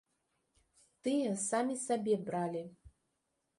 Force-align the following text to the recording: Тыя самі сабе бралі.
Тыя 1.07 1.35
самі 1.49 1.75
сабе 1.85 2.19
бралі. 2.25 2.63